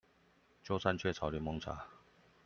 [0.63, 1.85] 鳩佔雀巢檸檬茶